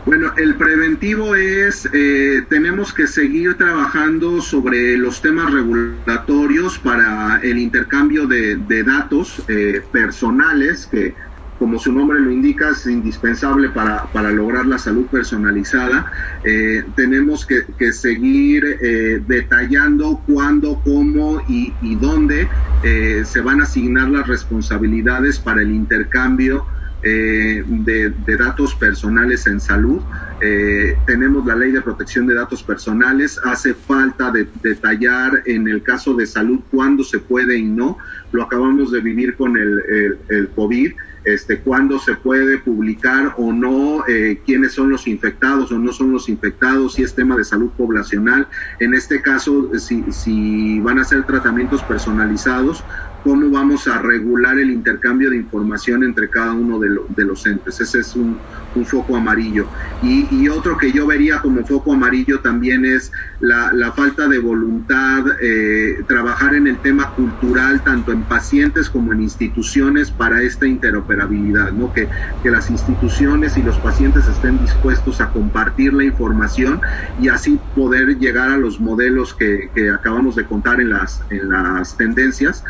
Bueno, 0.08 0.32
el 0.38 0.54
preventivo 0.54 1.34
es, 1.34 1.86
eh, 1.92 2.42
tenemos 2.48 2.94
que 2.94 3.06
seguir 3.06 3.58
trabajando 3.58 4.40
sobre 4.40 4.96
los 4.96 5.20
temas 5.20 5.52
regulatorios 5.52 6.78
para 6.78 7.38
el 7.42 7.58
intercambio 7.58 8.26
de, 8.26 8.56
datos 8.84 9.44
eh, 9.48 9.82
personales, 9.92 10.86
que 10.86 11.14
como 11.58 11.78
su 11.78 11.92
nombre 11.92 12.20
lo 12.20 12.30
indica, 12.30 12.70
es 12.70 12.86
indispensable 12.86 13.68
para, 13.68 14.04
para 14.04 14.30
lograr 14.30 14.64
la 14.64 14.78
salud 14.78 15.04
personalizada. 15.08 16.10
Eh, 16.42 16.84
tenemos 16.96 17.44
que, 17.44 17.92
seguir 17.92 18.78
detallando 19.26 20.22
cuándo, 20.26 20.80
cómo 20.84 21.42
y, 21.46 21.74
y 21.82 21.96
dónde 21.96 22.48
se 22.82 23.40
van 23.42 23.60
a 23.60 23.64
asignar 23.64 24.08
las 24.08 24.26
responsabilidades 24.26 25.38
para 25.38 25.60
el 25.60 25.70
intercambio 25.70 26.64
eh, 27.02 27.62
de, 27.66 28.36
datos 28.36 28.74
personales 28.74 29.46
en 29.46 29.60
salud. 29.60 30.00
Eh, 30.40 30.96
tenemos 31.06 31.46
la 31.46 31.54
ley 31.54 31.70
de 31.70 31.80
protección 31.80 32.26
de 32.26 32.34
datos 32.34 32.62
personales. 32.62 33.38
Hace 33.44 33.74
falta 33.74 34.32
detallar 34.62 35.42
en 35.46 35.68
el 35.68 35.82
caso 35.82 36.14
de 36.14 36.26
salud 36.26 36.60
cuándo 36.70 37.04
se 37.04 37.18
puede 37.18 37.56
y 37.56 37.64
no. 37.64 37.98
Lo 38.32 38.42
acabamos 38.42 38.90
de 38.90 39.00
vivir 39.00 39.36
con 39.36 39.56
el, 39.56 40.18
el, 40.28 40.48
COVID. 40.50 40.92
Este, 41.24 41.58
cuándo 41.60 41.98
se 41.98 42.14
puede 42.14 42.58
publicar 42.58 43.34
o 43.36 43.52
no, 43.52 44.04
eh, 44.08 44.40
quiénes 44.46 44.72
son 44.72 44.88
los 44.88 45.06
infectados 45.06 45.70
o 45.72 45.78
no 45.78 45.92
son 45.92 46.12
los 46.12 46.28
infectados, 46.28 46.94
si 46.94 47.02
es 47.02 47.14
tema 47.14 47.36
de 47.36 47.44
salud 47.44 47.70
poblacional. 47.76 48.48
En 48.80 48.94
este 48.94 49.20
caso, 49.20 49.70
si, 49.78 50.04
si 50.10 50.80
van 50.80 50.98
a 50.98 51.04
ser 51.04 51.24
tratamientos 51.24 51.82
personalizados, 51.82 52.82
cómo 53.28 53.50
vamos 53.50 53.86
a 53.86 54.00
regular 54.00 54.58
el 54.58 54.70
intercambio 54.70 55.28
de 55.28 55.36
información 55.36 56.02
entre 56.02 56.30
cada 56.30 56.54
uno 56.54 56.78
de, 56.78 56.88
de 57.14 57.24
los 57.26 57.44
entes. 57.44 57.78
Ese 57.78 58.00
es 58.00 58.16
un, 58.16 58.38
un 58.74 58.86
foco 58.86 59.16
amarillo. 59.16 59.66
Y, 60.02 60.26
y, 60.30 60.48
otro 60.48 60.78
que 60.78 60.92
yo 60.92 61.06
vería 61.06 61.38
como 61.40 61.62
foco 61.66 61.92
amarillo 61.92 62.40
también 62.40 62.86
es 62.86 63.12
la, 63.40 63.70
la 63.74 63.92
falta 63.92 64.28
de 64.28 64.38
voluntad, 64.38 65.24
eh, 65.42 66.02
trabajar 66.06 66.54
en 66.54 66.68
el 66.68 66.78
tema 66.78 67.10
cultural, 67.10 67.82
tanto 67.82 68.12
en 68.12 68.22
pacientes 68.22 68.88
como 68.88 69.12
en 69.12 69.20
instituciones, 69.20 70.10
para 70.10 70.40
esta 70.40 70.66
interoperabilidad, 70.66 71.72
¿no? 71.72 71.92
que, 71.92 72.08
que 72.42 72.50
las 72.50 72.70
instituciones 72.70 73.58
y 73.58 73.62
los 73.62 73.76
pacientes 73.78 74.26
estén 74.26 74.58
dispuestos 74.58 75.20
a 75.20 75.28
compartir 75.30 75.92
la 75.92 76.04
información 76.04 76.80
y 77.20 77.28
así 77.28 77.60
poder 77.74 78.18
llegar 78.18 78.48
a 78.48 78.56
los 78.56 78.80
modelos 78.80 79.34
que, 79.34 79.68
que 79.74 79.90
acabamos 79.90 80.34
de 80.36 80.46
contar 80.46 80.80
en 80.80 80.90
las, 80.90 81.22
en 81.28 81.50
las 81.50 81.94
tendencias 81.98 82.64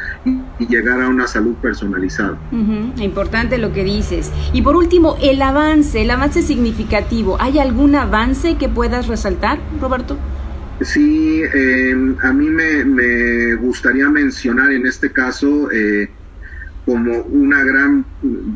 y 0.58 0.66
llegar 0.66 1.00
a 1.00 1.08
una 1.08 1.26
salud 1.26 1.54
personalizada. 1.56 2.38
Importante 2.96 3.58
lo 3.58 3.72
que 3.72 3.84
dices. 3.84 4.32
Y 4.52 4.62
por 4.62 4.76
último, 4.76 5.16
el 5.22 5.40
avance, 5.42 6.02
el 6.02 6.10
avance 6.10 6.42
significativo. 6.42 7.36
¿Hay 7.40 7.58
algún 7.58 7.94
avance 7.94 8.56
que 8.56 8.68
puedas 8.68 9.06
resaltar, 9.06 9.58
Roberto? 9.80 10.16
Sí, 10.80 11.42
eh, 11.42 12.14
a 12.22 12.32
mí 12.32 12.48
me, 12.48 12.84
me, 12.84 13.54
gustaría 13.56 14.08
mencionar 14.08 14.70
en 14.70 14.86
este 14.86 15.10
caso 15.10 15.70
eh, 15.72 16.08
como 16.88 17.20
una 17.24 17.62
gran 17.64 18.06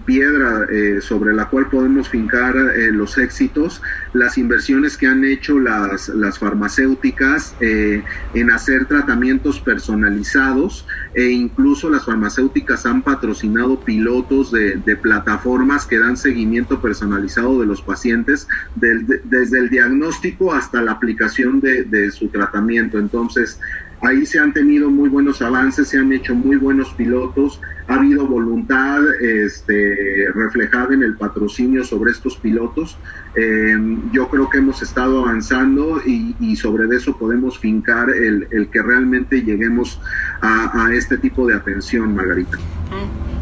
piedra 0.07 0.65
eh, 0.73 1.03
sobre 1.03 1.35
la 1.35 1.51
cual 1.51 1.69
podemos 1.69 2.09
fincar 2.09 2.57
eh, 2.57 2.91
los 2.91 3.19
éxitos, 3.19 3.83
las 4.15 4.39
inversiones 4.39 4.97
que 4.97 5.07
han 5.07 5.23
hecho 5.23 5.61
las, 5.61 6.09
las 6.09 6.39
farmacéuticas 6.39 7.55
eh, 7.61 8.03
en 8.33 8.51
hacer 8.51 8.87
tratamientos 8.87 9.61
personalizados 9.61 10.87
e 11.13 11.27
incluso 11.27 11.91
las 11.91 12.07
farmacéuticas 12.07 12.87
han 12.87 13.03
patrocinado 13.03 13.79
pilotos 13.85 14.51
de, 14.51 14.81
plataformas 15.03 15.85
que 15.85 15.99
dan 15.99 16.17
seguimiento 16.17 16.81
personalizado 16.81 17.61
de 17.61 17.67
los 17.67 17.83
pacientes 17.83 18.49
desde 18.77 19.59
el 19.59 19.69
diagnóstico 19.69 20.55
hasta 20.55 20.81
la 20.81 20.93
aplicación 20.93 21.61
de, 21.61 21.85
de 21.85 22.11
su 22.11 22.29
tratamiento. 22.29 22.99
Entonces, 22.99 23.59
Ahí 24.03 24.27
se 24.27 24.41
han 24.41 24.53
tenido 24.53 24.91
muy 24.91 25.09
buenos 25.09 25.41
avances, 25.43 25.89
se 25.89 25.97
han 25.97 26.13
hecho 26.13 26.35
muy 26.35 26.57
buenos 26.57 26.93
pilotos, 26.95 27.61
ha 27.87 27.95
habido 27.95 28.27
voluntad 28.27 28.99
este, 29.21 30.27
reflejada 30.35 30.93
en 30.93 31.05
el 31.05 31.17
patrocinio 31.17 31.85
sobre 31.85 32.11
estos 32.11 32.37
pilotos. 32.37 32.99
Eh, 33.37 33.77
yo 34.13 34.29
creo 34.29 34.51
que 34.51 34.59
hemos 34.59 34.83
estado 34.83 35.21
avanzando 35.21 36.01
y, 36.05 36.57
sobre 36.57 36.95
eso 36.95 37.17
podemos 37.17 37.59
fincar 37.59 38.11
el, 38.11 38.69
que 38.73 38.83
realmente 38.83 39.43
lleguemos 39.43 40.01
a, 40.41 40.91
este 40.93 41.17
tipo 41.19 41.47
de 41.47 41.55
atención, 41.55 42.15
Margarita. 42.15 42.59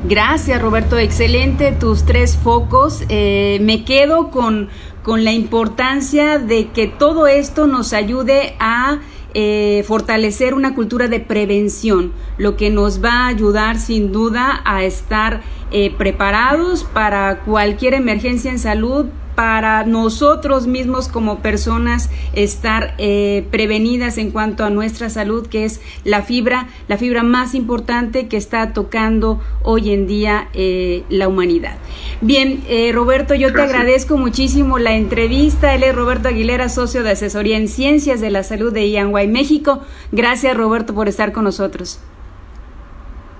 Gracias, 0.08 0.60
Roberto. 0.60 0.98
Excelente 0.98 1.72
tus 1.72 2.04
tres 2.04 2.36
focos. 2.36 3.04
Eh, 3.08 3.58
me 3.62 3.84
quedo 3.84 4.30
con, 4.30 4.68
con 5.02 5.24
la 5.24 5.32
importancia 5.32 6.38
de 6.38 6.68
que 6.68 6.86
todo 6.86 7.26
esto 7.26 7.66
nos 7.66 7.92
ayude 7.92 8.54
a 8.60 9.00
eh, 9.34 9.84
fortalecer 9.86 10.54
una 10.54 10.74
cultura 10.74 11.08
de 11.08 11.20
prevención, 11.20 12.12
lo 12.38 12.56
que 12.56 12.70
nos 12.70 13.02
va 13.04 13.12
a 13.12 13.26
ayudar 13.28 13.78
sin 13.78 14.12
duda 14.12 14.60
a 14.64 14.84
estar 14.84 15.42
eh, 15.70 15.94
preparados 15.96 16.84
para 16.84 17.40
cualquier 17.40 17.94
emergencia 17.94 18.50
en 18.50 18.58
salud, 18.58 19.06
para 19.40 19.86
nosotros 19.86 20.66
mismos 20.66 21.08
como 21.08 21.38
personas 21.38 22.10
estar 22.34 22.92
eh, 22.98 23.46
prevenidas 23.50 24.18
en 24.18 24.32
cuanto 24.32 24.64
a 24.64 24.68
nuestra 24.68 25.08
salud, 25.08 25.46
que 25.46 25.64
es 25.64 25.80
la 26.04 26.20
fibra, 26.20 26.68
la 26.88 26.98
fibra 26.98 27.22
más 27.22 27.54
importante 27.54 28.28
que 28.28 28.36
está 28.36 28.74
tocando 28.74 29.40
hoy 29.62 29.94
en 29.94 30.06
día 30.06 30.50
eh, 30.52 31.04
la 31.08 31.26
humanidad. 31.26 31.78
Bien, 32.20 32.62
eh, 32.68 32.92
Roberto, 32.92 33.34
yo 33.34 33.50
te 33.50 33.62
agradezco 33.62 34.18
muchísimo 34.18 34.78
la 34.78 34.94
entrevista. 34.94 35.74
Él 35.74 35.84
es 35.84 35.94
Roberto 35.94 36.28
Aguilera, 36.28 36.68
socio 36.68 37.02
de 37.02 37.12
asesoría 37.12 37.56
en 37.56 37.68
ciencias 37.68 38.20
de 38.20 38.28
la 38.28 38.42
salud 38.42 38.74
de 38.74 38.88
Ianguay, 38.88 39.26
México. 39.26 39.80
Gracias, 40.12 40.54
Roberto, 40.54 40.94
por 40.94 41.08
estar 41.08 41.32
con 41.32 41.44
nosotros. 41.44 41.98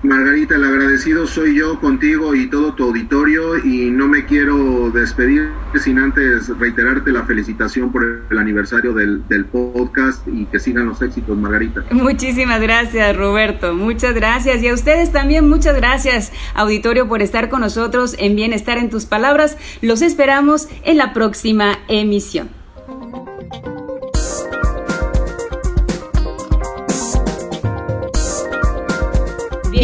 Margarita, 0.03 0.55
el 0.55 0.65
agradecido 0.65 1.27
soy 1.27 1.57
yo 1.57 1.79
contigo 1.79 2.33
y 2.33 2.47
todo 2.47 2.73
tu 2.73 2.85
auditorio 2.85 3.57
y 3.63 3.91
no 3.91 4.07
me 4.07 4.25
quiero 4.25 4.89
despedir 4.89 5.49
sin 5.75 5.99
antes 5.99 6.49
reiterarte 6.57 7.11
la 7.11 7.23
felicitación 7.23 7.91
por 7.91 8.23
el 8.29 8.37
aniversario 8.39 8.93
del, 8.93 9.27
del, 9.27 9.45
podcast 9.45 10.27
y 10.27 10.45
que 10.45 10.59
sigan 10.59 10.87
los 10.87 11.03
éxitos, 11.03 11.37
Margarita. 11.37 11.83
Muchísimas 11.91 12.59
gracias, 12.61 13.15
Roberto. 13.15 13.75
Muchas 13.75 14.15
gracias. 14.15 14.63
Y 14.63 14.69
a 14.69 14.73
ustedes 14.73 15.11
también 15.11 15.47
muchas 15.47 15.75
gracias, 15.75 16.31
auditorio, 16.55 17.07
por 17.07 17.21
estar 17.21 17.49
con 17.49 17.61
nosotros 17.61 18.15
en 18.17 18.35
Bienestar 18.35 18.79
en 18.79 18.89
tus 18.89 19.05
Palabras. 19.05 19.57
Los 19.81 20.01
esperamos 20.01 20.67
en 20.83 20.97
la 20.97 21.13
próxima 21.13 21.77
emisión. 21.87 22.60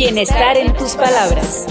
Bienestar 0.08 0.56
en 0.56 0.74
tus 0.74 0.96
palabras. 0.96 1.66